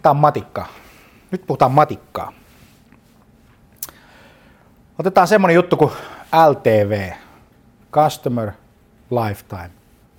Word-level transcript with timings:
otetaan 0.00 0.16
matikkaa. 0.16 0.68
Nyt 1.30 1.46
puhutaan 1.46 1.72
matikkaa. 1.72 2.32
Otetaan 4.98 5.28
semmoinen 5.28 5.54
juttu 5.54 5.76
kuin 5.76 5.92
LTV, 6.48 7.12
Customer 7.92 8.52
Lifetime 9.10 9.70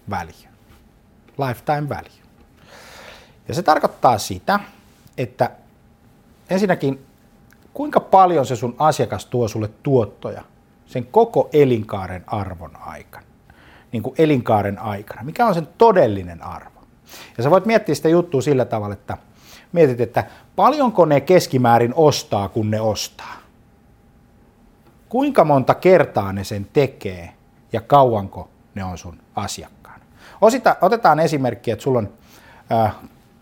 Value. 0.09 0.49
Lifetime 1.47 1.89
Value. 1.89 2.21
Ja 3.47 3.53
se 3.53 3.63
tarkoittaa 3.63 4.17
sitä, 4.17 4.59
että 5.17 5.51
ensinnäkin 6.49 7.05
kuinka 7.73 7.99
paljon 7.99 8.45
se 8.45 8.55
sun 8.55 8.75
asiakas 8.77 9.25
tuo 9.25 9.47
sulle 9.47 9.69
tuottoja 9.83 10.41
sen 10.85 11.05
koko 11.05 11.49
elinkaaren 11.53 12.23
arvon 12.27 12.75
aikana. 12.75 13.25
Niin 13.91 14.03
kuin 14.03 14.15
elinkaaren 14.17 14.79
aikana. 14.79 15.23
Mikä 15.23 15.45
on 15.45 15.53
sen 15.53 15.67
todellinen 15.77 16.43
arvo? 16.43 16.83
Ja 17.37 17.43
sä 17.43 17.49
voit 17.49 17.65
miettiä 17.65 17.95
sitä 17.95 18.09
juttua 18.09 18.41
sillä 18.41 18.65
tavalla, 18.65 18.93
että 18.93 19.17
mietit, 19.71 20.01
että 20.01 20.23
paljonko 20.55 21.05
ne 21.05 21.21
keskimäärin 21.21 21.93
ostaa, 21.95 22.49
kun 22.49 22.71
ne 22.71 22.81
ostaa. 22.81 23.37
Kuinka 25.09 25.43
monta 25.45 25.75
kertaa 25.75 26.33
ne 26.33 26.43
sen 26.43 26.67
tekee 26.73 27.29
ja 27.73 27.81
kauanko 27.81 28.49
ne 28.75 28.83
on 28.83 28.97
sun 28.97 29.19
asiakkaana. 29.35 30.03
Osita, 30.41 30.75
otetaan 30.81 31.19
esimerkki, 31.19 31.71
että 31.71 31.83
sulla 31.83 31.99
on 31.99 32.09
äh, 32.71 32.95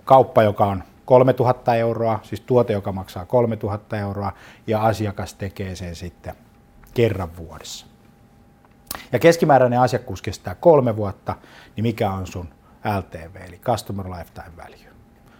kauppa, 0.05 0.43
joka 0.43 0.65
on 0.65 0.83
3000 1.05 1.75
euroa, 1.75 2.19
siis 2.23 2.41
tuote, 2.41 2.73
joka 2.73 2.91
maksaa 2.91 3.25
3000 3.25 3.97
euroa, 3.97 4.31
ja 4.67 4.81
asiakas 4.81 5.33
tekee 5.33 5.75
sen 5.75 5.95
sitten 5.95 6.35
kerran 6.93 7.37
vuodessa. 7.37 7.85
Ja 9.11 9.19
keskimääräinen 9.19 9.79
asiakkuus 9.79 10.21
kestää 10.21 10.55
kolme 10.55 10.95
vuotta, 10.95 11.35
niin 11.75 11.83
mikä 11.83 12.11
on 12.11 12.27
sun 12.27 12.49
LTV, 12.97 13.35
eli 13.47 13.57
Customer 13.57 14.05
Lifetime 14.09 14.57
Value? 14.57 14.98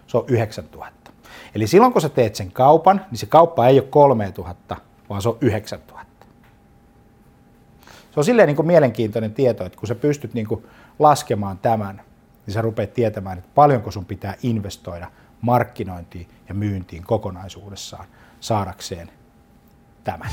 Se 0.09 0.17
on 0.17 0.23
9000. 0.27 1.11
Eli 1.55 1.67
silloin 1.67 1.93
kun 1.93 2.01
sä 2.01 2.09
teet 2.09 2.35
sen 2.35 2.51
kaupan, 2.51 3.05
niin 3.11 3.19
se 3.19 3.25
kauppa 3.25 3.67
ei 3.67 3.79
ole 3.79 3.87
3000, 3.89 4.77
vaan 5.09 5.21
se 5.21 5.29
on 5.29 5.37
9000. 5.41 6.25
Se 8.11 8.19
on 8.19 8.23
silleen 8.23 8.47
niin 8.47 8.55
kuin 8.55 8.67
mielenkiintoinen 8.67 9.33
tieto, 9.33 9.65
että 9.65 9.79
kun 9.79 9.87
sä 9.87 9.95
pystyt 9.95 10.33
niin 10.33 10.47
kuin 10.47 10.65
laskemaan 10.99 11.57
tämän, 11.57 12.01
niin 12.45 12.53
sä 12.53 12.61
rupeat 12.61 12.93
tietämään, 12.93 13.37
että 13.37 13.49
paljonko 13.55 13.91
sun 13.91 14.05
pitää 14.05 14.35
investoida 14.43 15.11
markkinointiin 15.41 16.27
ja 16.49 16.53
myyntiin 16.55 17.03
kokonaisuudessaan 17.03 18.05
saadakseen 18.39 19.11
tämän. 20.03 20.29